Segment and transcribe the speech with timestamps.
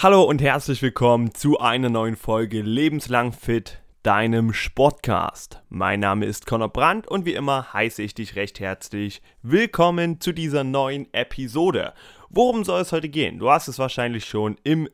[0.00, 5.60] Hallo und herzlich willkommen zu einer neuen Folge Lebenslang Fit, deinem Sportcast.
[5.70, 10.30] Mein Name ist Conor Brandt und wie immer heiße ich dich recht herzlich willkommen zu
[10.30, 11.94] dieser neuen Episode.
[12.30, 13.40] Worum soll es heute gehen?
[13.40, 14.88] Du hast es wahrscheinlich schon im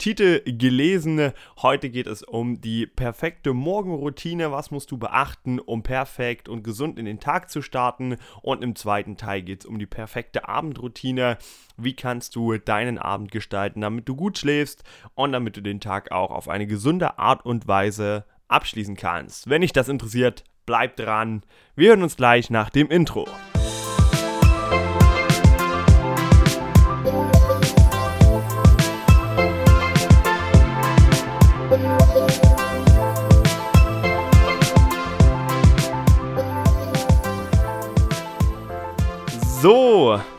[0.00, 1.32] Titel gelesen.
[1.60, 4.50] Heute geht es um die perfekte Morgenroutine.
[4.50, 8.16] Was musst du beachten, um perfekt und gesund in den Tag zu starten?
[8.40, 11.36] Und im zweiten Teil geht es um die perfekte Abendroutine.
[11.76, 16.12] Wie kannst du deinen Abend gestalten, damit du gut schläfst und damit du den Tag
[16.12, 19.50] auch auf eine gesunde Art und Weise abschließen kannst?
[19.50, 21.42] Wenn dich das interessiert, bleib dran.
[21.76, 23.28] Wir hören uns gleich nach dem Intro.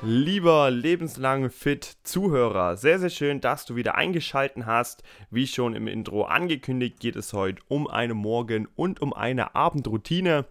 [0.01, 5.03] Lieber lebenslang fit Zuhörer, sehr, sehr schön, dass du wieder eingeschaltet hast.
[5.29, 10.45] Wie schon im Intro angekündigt, geht es heute um eine Morgen- und um eine Abendroutine.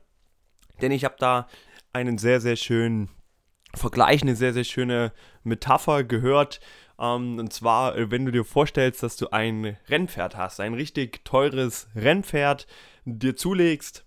[0.80, 1.48] Denn ich habe da
[1.92, 3.08] einen sehr, sehr schönen
[3.74, 6.60] Vergleich, eine sehr, sehr schöne Metapher gehört.
[6.98, 11.24] Ähm, und zwar, äh, wenn du dir vorstellst, dass du ein Rennpferd hast, ein richtig
[11.24, 12.66] teures Rennpferd
[13.04, 14.04] dir zulegst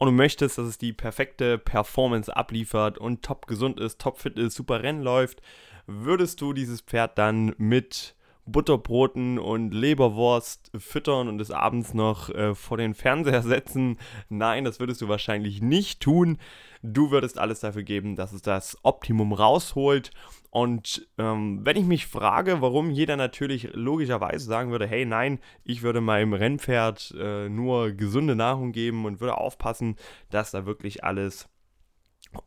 [0.00, 4.38] und du möchtest, dass es die perfekte Performance abliefert und top gesund ist, top fit
[4.38, 5.42] ist, super Rennen läuft,
[5.86, 8.14] würdest du dieses Pferd dann mit
[8.52, 13.98] Butterbroten und Leberwurst füttern und es abends noch äh, vor den Fernseher setzen.
[14.28, 16.38] Nein, das würdest du wahrscheinlich nicht tun.
[16.82, 20.10] Du würdest alles dafür geben, dass es das Optimum rausholt.
[20.50, 25.82] Und ähm, wenn ich mich frage, warum jeder natürlich logischerweise sagen würde, hey nein, ich
[25.82, 29.96] würde meinem Rennpferd äh, nur gesunde Nahrung geben und würde aufpassen,
[30.30, 31.48] dass da wirklich alles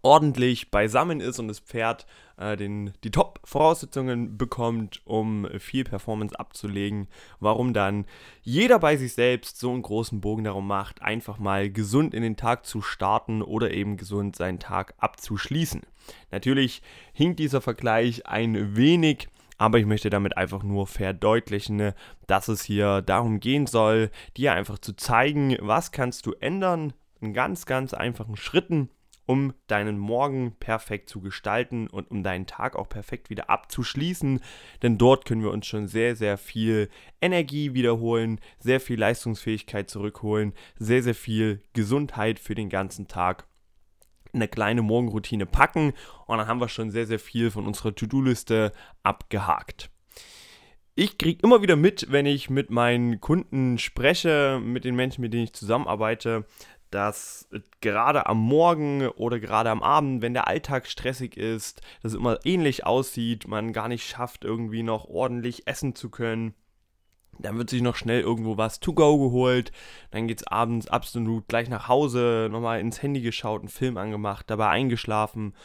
[0.01, 2.05] ordentlich beisammen ist und das Pferd
[2.37, 7.07] äh, den, die Top-Voraussetzungen bekommt, um viel Performance abzulegen,
[7.39, 8.05] warum dann
[8.41, 12.37] jeder bei sich selbst so einen großen Bogen darum macht, einfach mal gesund in den
[12.37, 15.81] Tag zu starten oder eben gesund seinen Tag abzuschließen.
[16.31, 16.81] Natürlich
[17.11, 19.27] hinkt dieser Vergleich ein wenig
[19.59, 21.93] aber ich möchte damit einfach nur verdeutlichen,
[22.27, 26.91] dass es hier darum gehen soll, dir einfach zu zeigen, was kannst du ändern
[27.21, 28.89] in ganz, ganz einfachen Schritten,
[29.25, 34.41] um deinen Morgen perfekt zu gestalten und um deinen Tag auch perfekt wieder abzuschließen.
[34.81, 36.89] Denn dort können wir uns schon sehr, sehr viel
[37.21, 43.47] Energie wiederholen, sehr viel Leistungsfähigkeit zurückholen, sehr, sehr viel Gesundheit für den ganzen Tag
[44.33, 45.93] eine kleine Morgenroutine packen
[46.25, 48.71] und dann haben wir schon sehr, sehr viel von unserer To-Do-Liste
[49.03, 49.89] abgehakt.
[50.95, 55.33] Ich kriege immer wieder mit, wenn ich mit meinen Kunden spreche, mit den Menschen, mit
[55.33, 56.45] denen ich zusammenarbeite,
[56.93, 57.47] dass
[57.81, 62.39] gerade am Morgen oder gerade am Abend, wenn der Alltag stressig ist, dass es immer
[62.45, 66.53] ähnlich aussieht, man gar nicht schafft, irgendwie noch ordentlich essen zu können.
[67.39, 69.71] Dann wird sich noch schnell irgendwo was to go geholt.
[70.11, 74.49] Dann geht es abends absolut gleich nach Hause, nochmal ins Handy geschaut, einen Film angemacht,
[74.49, 75.55] dabei eingeschlafen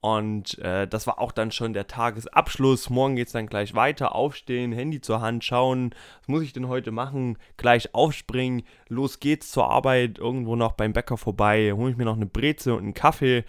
[0.00, 2.90] und äh, das war auch dann schon der Tagesabschluss.
[2.90, 4.14] Morgen geht es dann gleich weiter.
[4.14, 7.38] Aufstehen, Handy zur Hand, schauen, was muss ich denn heute machen?
[7.56, 12.16] Gleich aufspringen, los geht's zur Arbeit, irgendwo noch beim Bäcker vorbei, hole ich mir noch
[12.16, 13.44] eine Breze und einen Kaffee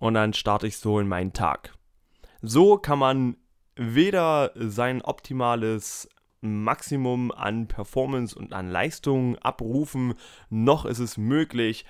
[0.00, 1.74] und dann starte ich so in meinen Tag.
[2.40, 3.36] So kann man
[3.76, 6.08] weder sein optimales
[6.40, 10.14] Maximum an Performance und an Leistung abrufen,
[10.50, 11.84] noch ist es möglich,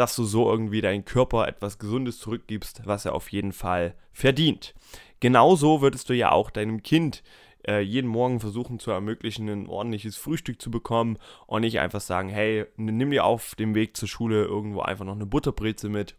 [0.00, 4.74] dass du so irgendwie deinem Körper etwas Gesundes zurückgibst, was er auf jeden Fall verdient.
[5.20, 7.22] Genauso würdest du ja auch deinem Kind
[7.68, 12.30] äh, jeden Morgen versuchen zu ermöglichen, ein ordentliches Frühstück zu bekommen und nicht einfach sagen,
[12.30, 16.14] hey, nimm dir auf dem Weg zur Schule irgendwo einfach noch eine Butterbreze mit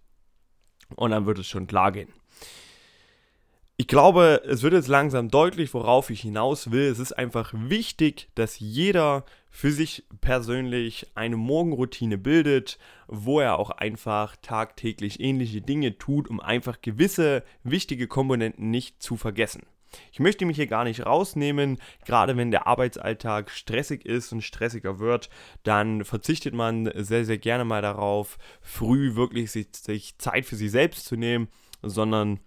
[0.96, 2.14] und dann wird es schon klar gehen.
[3.82, 6.84] Ich glaube, es wird jetzt langsam deutlich, worauf ich hinaus will.
[6.84, 12.78] Es ist einfach wichtig, dass jeder für sich persönlich eine Morgenroutine bildet,
[13.08, 19.18] wo er auch einfach tagtäglich ähnliche Dinge tut, um einfach gewisse wichtige Komponenten nicht zu
[19.18, 19.64] vergessen.
[20.12, 25.00] Ich möchte mich hier gar nicht rausnehmen, gerade wenn der Arbeitsalltag stressig ist und stressiger
[25.00, 25.32] wird,
[25.64, 30.70] dann verzichtet man sehr, sehr gerne mal darauf, früh wirklich sich, sich Zeit für sich
[30.70, 31.48] selbst zu nehmen,
[31.82, 32.42] sondern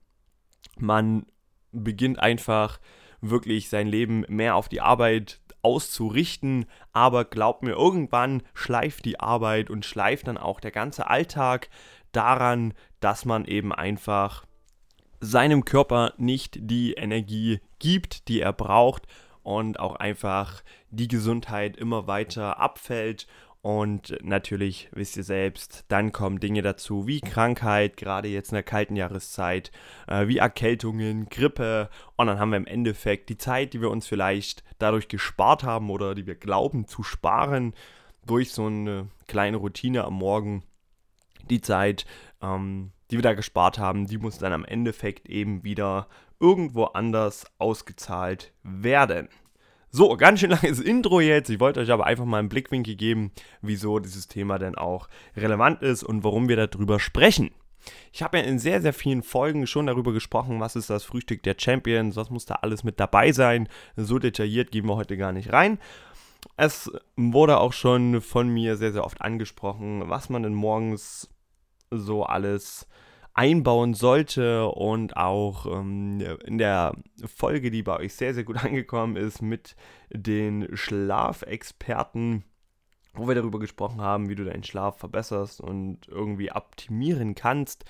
[0.78, 1.26] man
[1.72, 2.78] beginnt einfach
[3.20, 9.70] wirklich sein Leben mehr auf die Arbeit auszurichten, aber glaubt mir, irgendwann schleift die Arbeit
[9.70, 11.70] und schleift dann auch der ganze Alltag
[12.12, 14.44] daran, dass man eben einfach
[15.20, 19.06] seinem Körper nicht die Energie gibt, die er braucht
[19.42, 23.26] und auch einfach die Gesundheit immer weiter abfällt
[23.64, 28.62] Und natürlich wisst ihr selbst, dann kommen Dinge dazu wie Krankheit, gerade jetzt in der
[28.62, 29.72] kalten Jahreszeit,
[30.06, 31.88] äh, wie Erkältungen, Grippe.
[32.16, 35.88] Und dann haben wir im Endeffekt die Zeit, die wir uns vielleicht dadurch gespart haben
[35.88, 37.72] oder die wir glauben zu sparen,
[38.26, 40.62] durch so eine kleine Routine am Morgen.
[41.48, 42.04] Die Zeit,
[42.42, 46.08] ähm, die wir da gespart haben, die muss dann am Endeffekt eben wieder
[46.38, 49.30] irgendwo anders ausgezahlt werden.
[49.96, 51.48] So, ganz schön langes Intro jetzt.
[51.50, 53.30] Ich wollte euch aber einfach mal einen Blickwinkel geben,
[53.62, 57.52] wieso dieses Thema denn auch relevant ist und warum wir darüber sprechen.
[58.12, 61.44] Ich habe ja in sehr, sehr vielen Folgen schon darüber gesprochen, was ist das Frühstück
[61.44, 63.68] der Champions, was muss da alles mit dabei sein.
[63.94, 65.78] So detailliert gehen wir heute gar nicht rein.
[66.56, 71.28] Es wurde auch schon von mir sehr, sehr oft angesprochen, was man denn morgens
[71.92, 72.88] so alles
[73.34, 76.94] einbauen sollte und auch ähm, in der
[77.26, 79.76] Folge, die bei euch sehr, sehr gut angekommen ist mit
[80.10, 82.44] den Schlafexperten,
[83.12, 87.84] wo wir darüber gesprochen haben, wie du deinen Schlaf verbesserst und irgendwie optimieren kannst.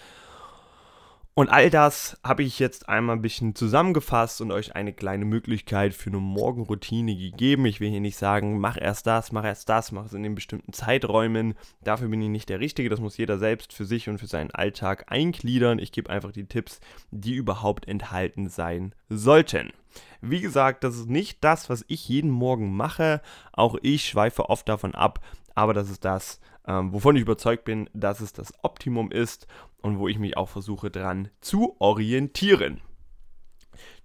[1.37, 5.93] Und all das habe ich jetzt einmal ein bisschen zusammengefasst und euch eine kleine Möglichkeit
[5.93, 7.67] für eine Morgenroutine gegeben.
[7.67, 10.37] Ich will hier nicht sagen, mach erst das, mach erst das, mach es in den
[10.37, 11.55] bestimmten Zeiträumen.
[11.83, 12.89] Dafür bin ich nicht der Richtige.
[12.89, 15.81] Das muss jeder selbst für sich und für seinen Alltag eingliedern.
[15.81, 16.79] Ich gebe einfach die Tipps,
[17.11, 19.73] die überhaupt enthalten sein sollten.
[20.21, 23.21] Wie gesagt, das ist nicht das, was ich jeden Morgen mache.
[23.53, 25.21] Auch ich schweife oft davon ab,
[25.55, 29.47] aber das ist das, ähm, wovon ich überzeugt bin, dass es das Optimum ist
[29.83, 32.81] und wo ich mich auch versuche dran zu orientieren.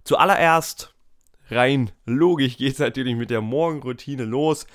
[0.04, 0.94] Zuallererst,
[1.48, 4.66] rein logisch geht es natürlich mit der Morgenroutine los.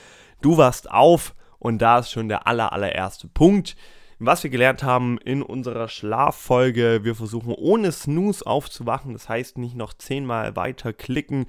[0.42, 3.76] Du wachst auf und da ist schon der aller, allererste Punkt.
[4.18, 9.76] Was wir gelernt haben in unserer Schlaffolge, wir versuchen ohne Snooze aufzuwachen, das heißt nicht
[9.76, 11.48] noch zehnmal weiter klicken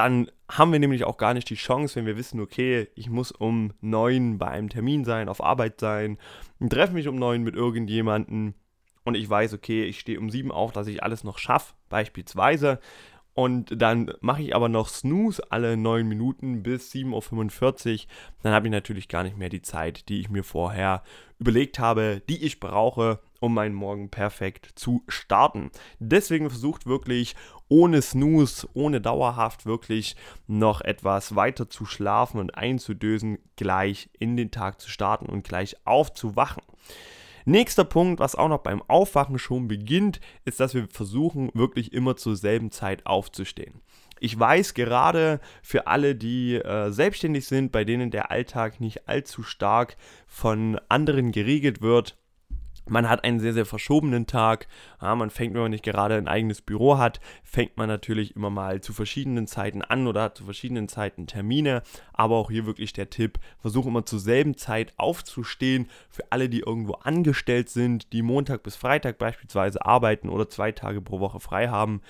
[0.00, 3.32] dann haben wir nämlich auch gar nicht die Chance, wenn wir wissen, okay, ich muss
[3.32, 6.16] um neun bei einem Termin sein, auf Arbeit sein,
[6.70, 8.54] treffe mich um neun mit irgendjemandem
[9.04, 12.80] und ich weiß, okay, ich stehe um sieben auf, dass ich alles noch schaffe, beispielsweise.
[13.34, 18.10] Und dann mache ich aber noch Snooze alle neun Minuten bis 7.45 Uhr.
[18.42, 21.02] Dann habe ich natürlich gar nicht mehr die Zeit, die ich mir vorher
[21.38, 25.70] überlegt habe, die ich brauche, um meinen Morgen perfekt zu starten.
[25.98, 27.34] Deswegen versucht wirklich
[27.68, 30.16] ohne Snooze, ohne dauerhaft wirklich
[30.46, 35.76] noch etwas weiter zu schlafen und einzudösen, gleich in den Tag zu starten und gleich
[35.84, 36.62] aufzuwachen.
[37.46, 42.16] Nächster Punkt, was auch noch beim Aufwachen schon beginnt, ist, dass wir versuchen, wirklich immer
[42.16, 43.80] zur selben Zeit aufzustehen.
[44.22, 49.42] Ich weiß gerade für alle, die äh, selbstständig sind, bei denen der Alltag nicht allzu
[49.42, 49.96] stark
[50.26, 52.18] von anderen geregelt wird,
[52.88, 54.66] man hat einen sehr, sehr verschobenen Tag.
[55.00, 58.50] Ja, man fängt, wenn man nicht gerade ein eigenes Büro hat, fängt man natürlich immer
[58.50, 61.82] mal zu verschiedenen Zeiten an oder hat zu verschiedenen Zeiten Termine.
[62.12, 65.88] Aber auch hier wirklich der Tipp, versuche immer zur selben Zeit aufzustehen.
[66.08, 71.00] Für alle, die irgendwo angestellt sind, die Montag bis Freitag beispielsweise arbeiten oder zwei Tage
[71.00, 72.00] pro Woche frei haben.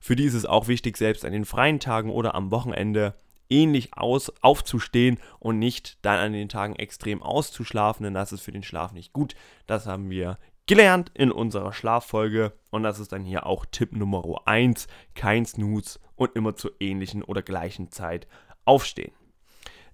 [0.00, 3.14] Für die ist es auch wichtig, selbst an den freien Tagen oder am Wochenende
[3.54, 8.52] ähnlich aus, aufzustehen und nicht dann an den Tagen extrem auszuschlafen, denn das ist für
[8.52, 9.34] den Schlaf nicht gut.
[9.66, 14.24] Das haben wir gelernt in unserer Schlaffolge und das ist dann hier auch Tipp Nummer
[14.46, 18.26] 1, kein Snooze und immer zur ähnlichen oder gleichen Zeit
[18.64, 19.12] aufstehen.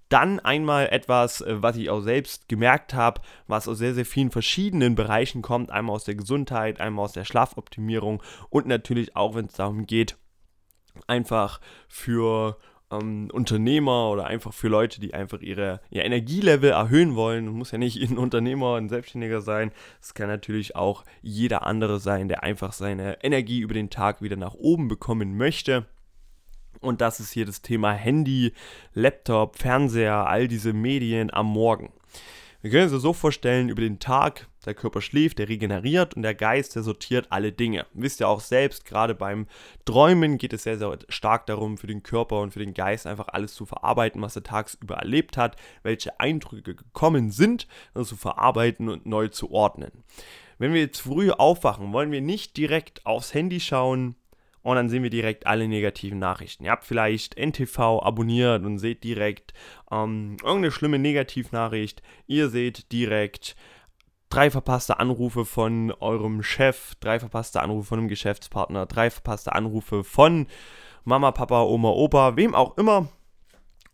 [0.09, 4.29] Dann einmal etwas, äh, was ich auch selbst gemerkt habe, was aus sehr, sehr vielen
[4.29, 5.71] verschiedenen Bereichen kommt.
[5.71, 10.17] Einmal aus der Gesundheit, einmal aus der Schlafoptimierung und natürlich auch, wenn es darum geht,
[11.07, 12.57] einfach für
[12.91, 17.47] ähm, Unternehmer oder einfach für Leute, die einfach ihre, ihr Energielevel erhöhen wollen.
[17.47, 19.71] Muss ja nicht ein Unternehmer, ein Selbstständiger sein.
[20.01, 24.35] Es kann natürlich auch jeder andere sein, der einfach seine Energie über den Tag wieder
[24.35, 25.85] nach oben bekommen möchte.
[26.79, 28.53] Und das ist hier das Thema Handy,
[28.93, 31.93] Laptop, Fernseher, all diese Medien am Morgen.
[32.61, 36.21] Wir können uns das so vorstellen, über den Tag, der Körper schläft, der regeneriert und
[36.21, 37.87] der Geist, der sortiert alle Dinge.
[37.93, 39.47] Wisst ihr auch selbst, gerade beim
[39.83, 43.29] Träumen geht es sehr, sehr stark darum, für den Körper und für den Geist einfach
[43.29, 48.89] alles zu verarbeiten, was er tagsüber erlebt hat, welche Eindrücke gekommen sind, das zu verarbeiten
[48.89, 50.03] und neu zu ordnen.
[50.59, 54.15] Wenn wir jetzt früh aufwachen, wollen wir nicht direkt aufs Handy schauen,
[54.63, 56.65] und dann sehen wir direkt alle negativen Nachrichten.
[56.65, 59.53] Ihr habt vielleicht NTV abonniert und seht direkt
[59.91, 62.01] ähm, irgendeine schlimme Negativnachricht.
[62.27, 63.55] Ihr seht direkt
[64.29, 70.03] drei verpasste Anrufe von eurem Chef, drei verpasste Anrufe von einem Geschäftspartner, drei verpasste Anrufe
[70.03, 70.47] von
[71.03, 73.09] Mama, Papa, Oma, Opa, wem auch immer.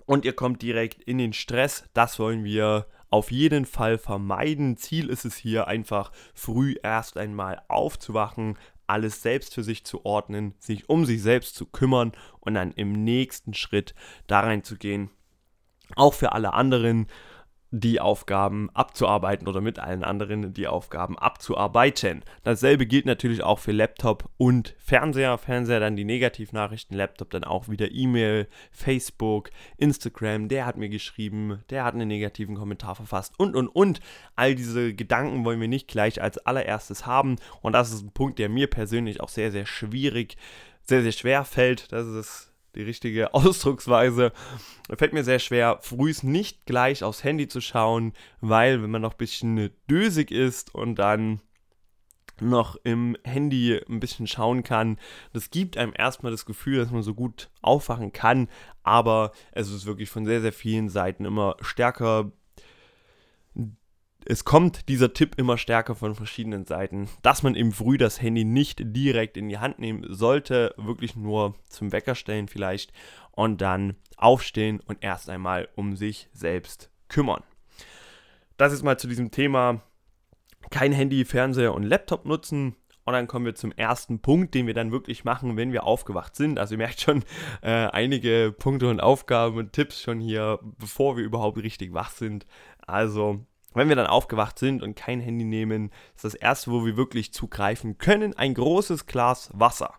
[0.05, 1.85] Und ihr kommt direkt in den Stress.
[1.93, 4.77] Das wollen wir auf jeden Fall vermeiden.
[4.77, 8.57] Ziel ist es hier einfach früh erst einmal aufzuwachen,
[8.87, 12.91] alles selbst für sich zu ordnen, sich um sich selbst zu kümmern und dann im
[13.03, 13.93] nächsten Schritt
[14.27, 15.09] da reinzugehen,
[15.95, 17.07] auch für alle anderen
[17.71, 22.23] die Aufgaben abzuarbeiten oder mit allen anderen die Aufgaben abzuarbeiten.
[22.43, 25.37] Dasselbe gilt natürlich auch für Laptop und Fernseher.
[25.37, 30.47] Fernseher dann die Negativnachrichten, Laptop dann auch wieder E-Mail, Facebook, Instagram.
[30.47, 33.99] Der hat mir geschrieben, der hat einen negativen Kommentar verfasst und und und.
[34.35, 38.39] All diese Gedanken wollen wir nicht gleich als allererstes haben und das ist ein Punkt,
[38.39, 40.37] der mir persönlich auch sehr, sehr schwierig,
[40.83, 41.91] sehr, sehr schwer fällt.
[41.91, 42.46] Das ist
[42.77, 44.31] die richtige Ausdrucksweise.
[44.95, 49.13] Fällt mir sehr schwer, frühs nicht gleich aufs Handy zu schauen, weil wenn man noch
[49.13, 51.41] ein bisschen dösig ist und dann
[52.39, 54.99] noch im Handy ein bisschen schauen kann.
[55.33, 58.47] Das gibt einem erstmal das Gefühl, dass man so gut aufwachen kann,
[58.83, 62.31] aber es ist wirklich von sehr, sehr vielen Seiten immer stärker
[64.29, 68.43] es kommt dieser Tipp immer stärker von verschiedenen Seiten, dass man eben früh das Handy
[68.43, 72.91] nicht direkt in die Hand nehmen sollte, wirklich nur zum Wecker stellen vielleicht
[73.31, 77.41] und dann aufstehen und erst einmal um sich selbst kümmern.
[78.57, 79.81] Das ist mal zu diesem Thema
[80.71, 82.75] kein Handy, Fernseher und Laptop nutzen.
[83.05, 86.35] Und dann kommen wir zum ersten Punkt, den wir dann wirklich machen, wenn wir aufgewacht
[86.35, 86.59] sind.
[86.59, 87.23] Also ihr merkt schon
[87.61, 92.45] äh, einige Punkte und Aufgaben und Tipps schon hier, bevor wir überhaupt richtig wach sind.
[92.85, 96.97] Also wenn wir dann aufgewacht sind und kein Handy nehmen, ist das erste, wo wir
[96.97, 99.93] wirklich zugreifen können, ein großes Glas Wasser.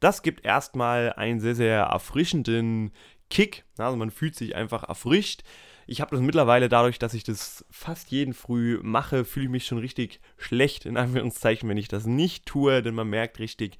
[0.00, 2.92] Das gibt erstmal einen sehr, sehr erfrischenden
[3.28, 3.64] Kick.
[3.78, 5.42] Also man fühlt sich einfach erfrischt.
[5.86, 9.66] Ich habe das mittlerweile dadurch, dass ich das fast jeden Früh mache, fühle ich mich
[9.66, 13.78] schon richtig schlecht, in Anführungszeichen, wenn ich das nicht tue, denn man merkt richtig,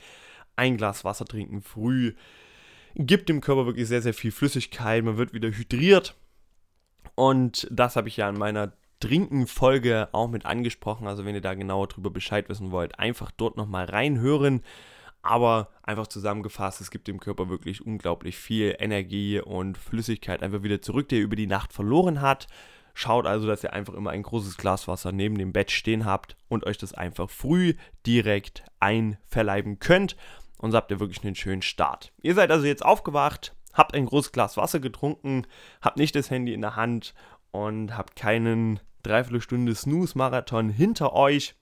[0.56, 2.14] ein Glas Wasser trinken früh
[2.94, 6.16] gibt dem Körper wirklich sehr, sehr viel Flüssigkeit, man wird wieder hydriert.
[7.14, 11.06] Und das habe ich ja in meiner Trinken-Folge auch mit angesprochen.
[11.06, 14.62] Also wenn ihr da genauer drüber Bescheid wissen wollt, einfach dort nochmal reinhören.
[15.22, 20.80] Aber einfach zusammengefasst, es gibt dem Körper wirklich unglaublich viel Energie und Flüssigkeit einfach wieder
[20.80, 22.46] zurück, die er über die Nacht verloren hat.
[22.94, 26.36] Schaut also, dass ihr einfach immer ein großes Glas Wasser neben dem Bett stehen habt
[26.48, 27.74] und euch das einfach früh
[28.06, 30.16] direkt einverleiben könnt.
[30.58, 32.12] Und so habt ihr wirklich einen schönen Start.
[32.22, 35.46] Ihr seid also jetzt aufgewacht, habt ein großes Glas Wasser getrunken,
[35.80, 37.14] habt nicht das Handy in der Hand
[37.50, 41.54] und habt keinen Dreiviertelstunde Snooze-Marathon hinter euch.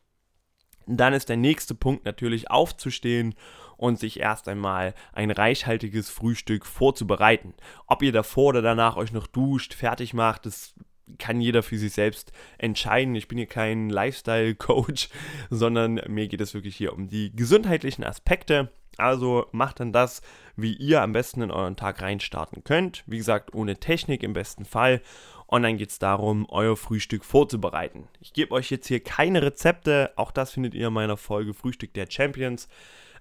[0.86, 3.34] Dann ist der nächste Punkt natürlich aufzustehen
[3.76, 7.54] und sich erst einmal ein reichhaltiges Frühstück vorzubereiten.
[7.86, 10.74] Ob ihr davor oder danach euch noch duscht, fertig macht, das
[11.18, 13.14] kann jeder für sich selbst entscheiden.
[13.14, 15.08] Ich bin hier kein Lifestyle-Coach,
[15.50, 18.70] sondern mir geht es wirklich hier um die gesundheitlichen Aspekte.
[18.98, 20.22] Also macht dann das,
[20.56, 23.04] wie ihr am besten in euren Tag reinstarten könnt.
[23.06, 25.00] Wie gesagt, ohne Technik im besten Fall.
[25.48, 28.06] Und dann geht es darum, euer Frühstück vorzubereiten.
[28.20, 31.94] Ich gebe euch jetzt hier keine Rezepte, auch das findet ihr in meiner Folge Frühstück
[31.94, 32.68] der Champions.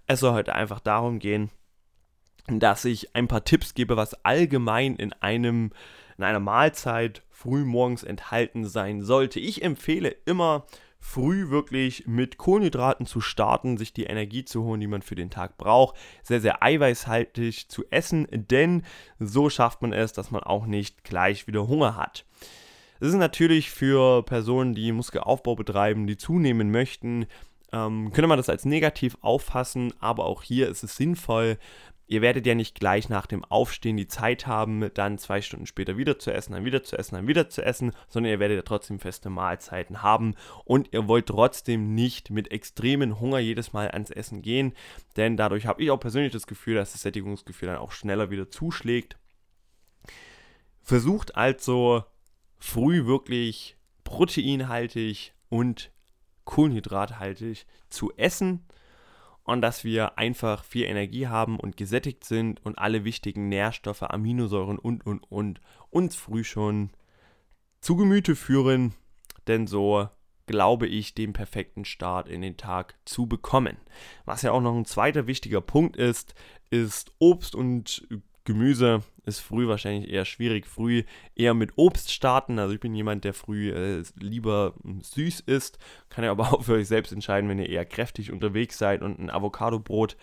[0.07, 1.49] Es soll heute einfach darum gehen,
[2.47, 5.71] dass ich ein paar Tipps gebe, was allgemein in einem
[6.17, 9.39] in einer Mahlzeit früh morgens enthalten sein sollte.
[9.39, 10.65] Ich empfehle immer
[10.99, 15.29] früh wirklich mit Kohlenhydraten zu starten, sich die Energie zu holen, die man für den
[15.29, 15.95] Tag braucht.
[16.23, 18.83] Sehr, sehr eiweißhaltig zu essen, denn
[19.19, 22.25] so schafft man es, dass man auch nicht gleich wieder Hunger hat.
[22.99, 27.27] Das ist natürlich für Personen, die Muskelaufbau betreiben, die zunehmen möchten,
[27.73, 31.57] ähm, könnte man das als negativ auffassen, aber auch hier ist es sinnvoll,
[32.07, 35.97] ihr werdet ja nicht gleich nach dem Aufstehen die Zeit haben, dann zwei Stunden später
[35.97, 38.61] wieder zu essen, dann wieder zu essen, dann wieder zu essen, sondern ihr werdet ja
[38.63, 44.09] trotzdem feste Mahlzeiten haben und ihr wollt trotzdem nicht mit extremen Hunger jedes Mal ans
[44.09, 44.73] Essen gehen,
[45.17, 48.49] denn dadurch habe ich auch persönlich das Gefühl, dass das Sättigungsgefühl dann auch schneller wieder
[48.49, 49.17] zuschlägt.
[50.81, 52.05] Versucht also
[52.57, 55.91] früh wirklich proteinhaltig und
[56.45, 58.65] kohlenhydrathaltig zu essen
[59.47, 64.77] und dass wir einfach viel Energie haben und gesättigt sind und alle wichtigen Nährstoffe, Aminosäuren
[64.77, 66.91] und und und uns früh schon
[67.79, 68.93] zu Gemüte führen,
[69.47, 70.09] denn so
[70.47, 73.77] glaube ich, den perfekten Start in den Tag zu bekommen.
[74.25, 76.35] Was ja auch noch ein zweiter wichtiger Punkt ist,
[76.69, 78.07] ist Obst und
[78.47, 80.67] Gemüse ist früh wahrscheinlich eher schwierig.
[80.67, 81.03] Früh
[81.35, 82.59] eher mit Obst starten.
[82.59, 85.79] Also ich bin jemand, der früh äh, lieber süß isst.
[86.09, 89.19] Kann ja aber auch für euch selbst entscheiden, wenn ihr eher kräftig unterwegs seid und
[89.19, 90.15] ein Avocadobrot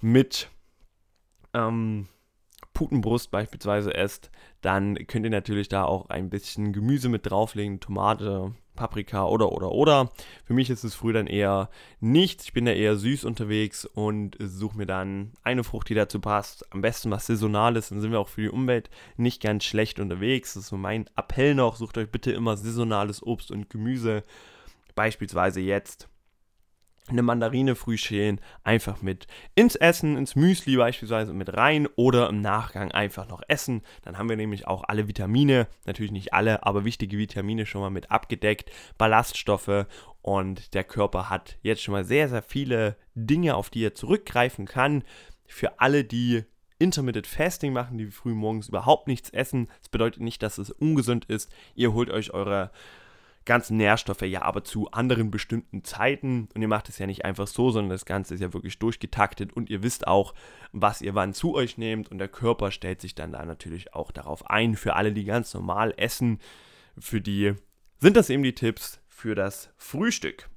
[0.00, 0.48] mit
[1.52, 2.06] ähm,
[2.74, 8.54] Putenbrust beispielsweise esst, dann könnt ihr natürlich da auch ein bisschen Gemüse mit drauflegen, Tomate,
[8.78, 10.10] Paprika oder oder oder.
[10.44, 11.68] Für mich ist es früh dann eher
[12.00, 12.44] nichts.
[12.44, 16.72] Ich bin da eher süß unterwegs und suche mir dann eine Frucht, die dazu passt.
[16.72, 20.54] Am besten was Saisonales, dann sind wir auch für die Umwelt nicht ganz schlecht unterwegs.
[20.54, 21.76] Das ist so mein Appell noch.
[21.76, 24.22] Sucht euch bitte immer saisonales Obst und Gemüse.
[24.94, 26.08] Beispielsweise jetzt
[27.10, 32.40] eine Mandarine früh schälen, einfach mit ins Essen, ins Müsli beispielsweise mit rein oder im
[32.40, 33.82] Nachgang einfach noch essen.
[34.02, 37.90] Dann haben wir nämlich auch alle Vitamine, natürlich nicht alle, aber wichtige Vitamine schon mal
[37.90, 39.86] mit abgedeckt, Ballaststoffe
[40.22, 44.66] und der Körper hat jetzt schon mal sehr, sehr viele Dinge, auf die er zurückgreifen
[44.66, 45.04] kann.
[45.46, 46.44] Für alle, die
[46.78, 51.24] Intermittent Fasting machen, die früh morgens überhaupt nichts essen, das bedeutet nicht, dass es ungesund
[51.24, 51.50] ist.
[51.74, 52.70] Ihr holt euch eure
[53.48, 57.48] ganzen Nährstoffe ja aber zu anderen bestimmten Zeiten und ihr macht es ja nicht einfach
[57.48, 60.34] so, sondern das Ganze ist ja wirklich durchgetaktet und ihr wisst auch,
[60.70, 64.12] was ihr wann zu euch nehmt und der Körper stellt sich dann da natürlich auch
[64.12, 64.76] darauf ein.
[64.76, 66.38] Für alle, die ganz normal essen,
[66.98, 67.54] für die
[67.98, 70.48] sind das eben die Tipps für das Frühstück.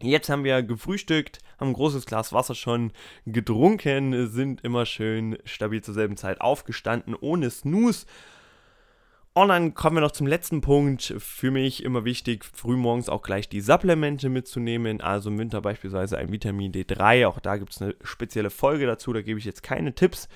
[0.00, 2.92] Jetzt haben wir gefrühstückt, haben ein großes Glas Wasser schon
[3.24, 8.06] getrunken, sind immer schön stabil zur selben Zeit aufgestanden, ohne Snooze
[9.42, 11.14] und dann kommen wir noch zum letzten Punkt.
[11.18, 15.02] Für mich immer wichtig, frühmorgens auch gleich die Supplemente mitzunehmen.
[15.02, 17.26] Also im Winter beispielsweise ein Vitamin D3.
[17.26, 19.12] Auch da gibt es eine spezielle Folge dazu.
[19.12, 20.30] Da gebe ich jetzt keine Tipps.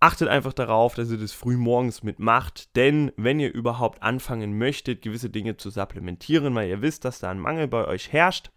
[0.00, 5.30] Achtet einfach darauf, dass ihr das frühmorgens mitmacht, denn wenn ihr überhaupt anfangen möchtet, gewisse
[5.30, 8.50] Dinge zu supplementieren, weil ihr wisst, dass da ein Mangel bei euch herrscht,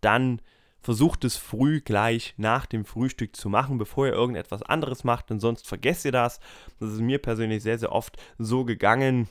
[0.00, 0.40] dann
[0.80, 5.40] versucht es früh gleich nach dem Frühstück zu machen, bevor ihr irgendetwas anderes macht, denn
[5.40, 6.40] sonst vergesst ihr das.
[6.80, 9.28] Das ist mir persönlich sehr, sehr oft so gegangen,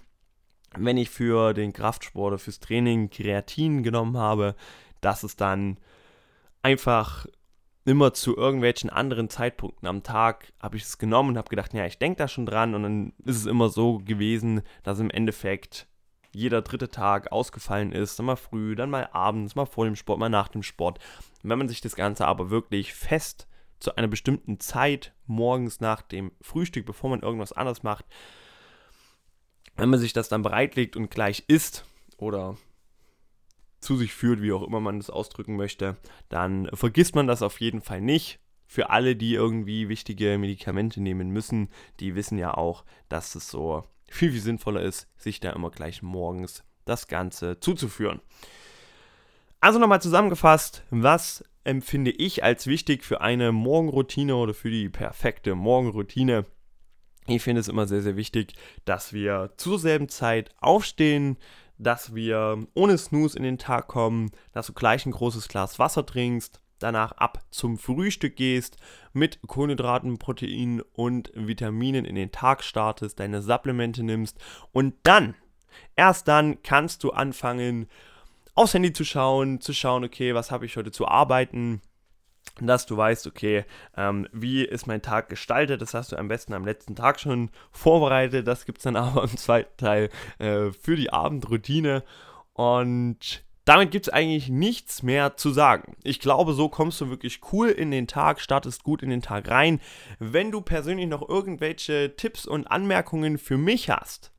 [0.75, 4.55] wenn ich für den Kraftsport oder fürs Training Kreatin genommen habe,
[5.01, 5.77] dass es dann
[6.61, 7.25] einfach
[7.85, 11.85] immer zu irgendwelchen anderen Zeitpunkten am Tag habe ich es genommen und habe gedacht, ja,
[11.85, 15.87] ich denke da schon dran und dann ist es immer so gewesen, dass im Endeffekt
[16.37, 20.19] jeder dritte Tag ausgefallen ist, dann mal früh, dann mal abends, mal vor dem Sport,
[20.19, 20.99] mal nach dem Sport.
[21.43, 23.47] wenn man sich das Ganze aber wirklich fest
[23.79, 28.05] zu einer bestimmten Zeit morgens nach dem Frühstück, bevor man irgendwas anderes macht,
[29.75, 31.85] wenn man sich das dann bereitlegt und gleich isst
[32.17, 32.57] oder
[33.79, 35.97] zu sich führt, wie auch immer man das ausdrücken möchte,
[36.29, 38.39] dann vergisst man das auf jeden Fall nicht.
[38.65, 43.85] Für alle, die irgendwie wichtige Medikamente nehmen müssen, die wissen ja auch, dass es so
[44.09, 48.21] viel, viel sinnvoller ist, sich da immer gleich morgens das Ganze zuzuführen.
[49.59, 55.55] Also nochmal zusammengefasst, was empfinde ich als wichtig für eine Morgenroutine oder für die perfekte
[55.55, 56.45] Morgenroutine?
[57.25, 58.53] Ich finde es immer sehr, sehr wichtig,
[58.85, 61.37] dass wir zur selben Zeit aufstehen,
[61.77, 66.05] dass wir ohne Snooze in den Tag kommen, dass du gleich ein großes Glas Wasser
[66.05, 68.77] trinkst, danach ab zum Frühstück gehst,
[69.13, 74.37] mit Kohlenhydraten, Proteinen und Vitaminen in den Tag startest, deine Supplemente nimmst
[74.71, 75.35] und dann,
[75.95, 77.87] erst dann kannst du anfangen,
[78.55, 81.81] aufs Handy zu schauen, zu schauen, okay, was habe ich heute zu arbeiten,
[82.59, 85.81] dass du weißt, okay, ähm, wie ist mein Tag gestaltet.
[85.81, 88.47] Das hast du am besten am letzten Tag schon vorbereitet.
[88.47, 90.09] Das gibt es dann aber im zweiten Teil
[90.39, 92.03] äh, für die Abendroutine.
[92.53, 95.97] Und damit gibt es eigentlich nichts mehr zu sagen.
[96.03, 99.49] Ich glaube, so kommst du wirklich cool in den Tag, startest gut in den Tag
[99.49, 99.81] rein.
[100.19, 104.31] Wenn du persönlich noch irgendwelche Tipps und Anmerkungen für mich hast,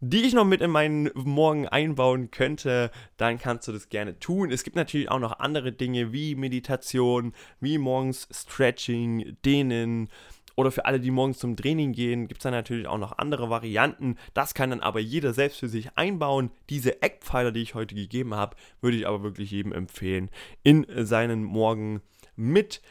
[0.00, 4.52] die ich noch mit in meinen Morgen einbauen könnte, dann kannst du das gerne tun.
[4.52, 10.10] Es gibt natürlich auch noch andere Dinge wie Meditation, wie morgens Stretching, Dehnen,
[10.58, 13.48] oder für alle, die morgens zum Training gehen, gibt es dann natürlich auch noch andere
[13.48, 14.16] Varianten.
[14.34, 16.50] Das kann dann aber jeder selbst für sich einbauen.
[16.68, 20.30] Diese Eckpfeiler, die ich heute gegeben habe, würde ich aber wirklich jedem empfehlen,
[20.64, 22.02] in seinen Morgen
[22.34, 22.82] mit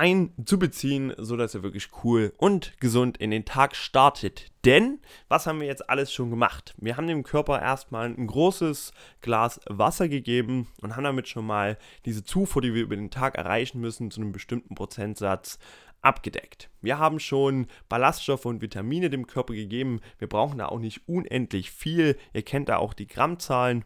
[0.00, 4.50] einzubeziehen, sodass er wirklich cool und gesund in den Tag startet.
[4.64, 6.74] Denn, was haben wir jetzt alles schon gemacht?
[6.78, 11.76] Wir haben dem Körper erstmal ein großes Glas Wasser gegeben und haben damit schon mal
[12.06, 15.58] diese Zufuhr, die wir über den Tag erreichen müssen, zu einem bestimmten Prozentsatz
[16.00, 16.70] abgedeckt.
[16.80, 20.00] Wir haben schon Ballaststoffe und Vitamine dem Körper gegeben.
[20.18, 22.16] Wir brauchen da auch nicht unendlich viel.
[22.32, 23.84] Ihr kennt da auch die Grammzahlen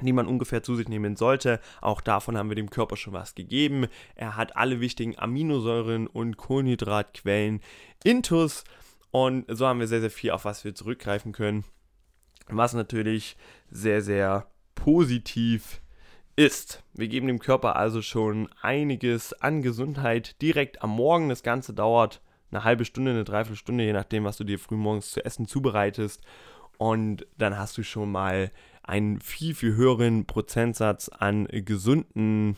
[0.00, 1.60] die man ungefähr zu sich nehmen sollte.
[1.80, 3.86] Auch davon haben wir dem Körper schon was gegeben.
[4.14, 7.60] Er hat alle wichtigen Aminosäuren und Kohlenhydratquellen
[8.04, 8.64] intus
[9.12, 11.64] und so haben wir sehr, sehr viel, auf was wir zurückgreifen können.
[12.48, 13.36] Was natürlich
[13.70, 15.82] sehr, sehr positiv
[16.34, 16.82] ist.
[16.94, 21.28] Wir geben dem Körper also schon einiges an Gesundheit direkt am Morgen.
[21.28, 25.24] Das Ganze dauert eine halbe Stunde, eine Dreiviertelstunde, je nachdem, was du dir frühmorgens zu
[25.24, 26.22] essen zubereitest.
[26.78, 28.50] Und dann hast du schon mal
[28.82, 32.56] einen viel, viel höheren Prozentsatz an gesunden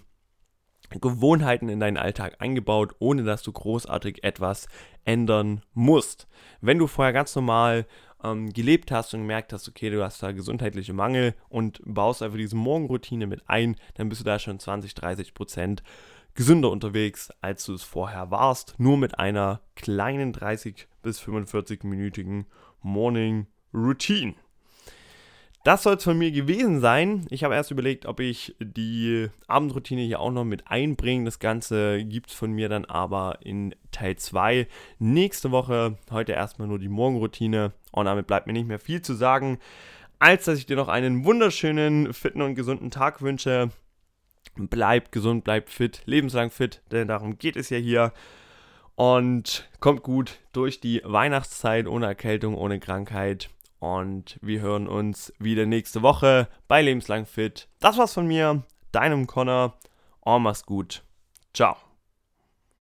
[1.01, 4.69] Gewohnheiten in deinen Alltag eingebaut, ohne dass du großartig etwas
[5.05, 6.29] ändern musst.
[6.61, 7.87] Wenn du vorher ganz normal
[8.23, 12.39] ähm, gelebt hast und gemerkt hast, okay, du hast da gesundheitliche Mangel und baust einfach
[12.39, 15.83] diese Morgenroutine mit ein, dann bist du da schon 20, 30 Prozent
[16.35, 22.47] gesünder unterwegs, als du es vorher warst, nur mit einer kleinen 30 bis 45-minütigen
[22.83, 24.35] Morning Routine.
[25.65, 27.27] Das soll es von mir gewesen sein.
[27.31, 31.25] Ich habe erst überlegt, ob ich die Abendroutine hier auch noch mit einbringe.
[31.25, 35.97] Das Ganze gibt es von mir dann aber in Teil 2 nächste Woche.
[36.11, 37.73] Heute erstmal nur die Morgenroutine.
[37.93, 39.59] Und damit bleibt mir nicht mehr viel zu sagen,
[40.19, 43.71] als dass ich dir noch einen wunderschönen, fitten und gesunden Tag wünsche.
[44.57, 48.13] Bleib gesund, bleib fit, lebenslang fit, denn darum geht es ja hier.
[48.97, 53.49] Und kommt gut durch die Weihnachtszeit ohne Erkältung, ohne Krankheit.
[53.85, 57.69] Und wir hören uns wieder nächste Woche bei Lebenslang Fit.
[57.81, 59.75] Das war's von mir, deinem Connor.
[60.21, 61.03] Und mach's gut.
[61.53, 61.77] Ciao.